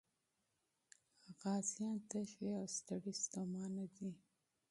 غازيان 1.39 1.97
تږي 2.09 2.47
او 2.59 2.65
ستړي 2.77 3.13
ستومانه 3.23 3.85
دي. 3.95 4.09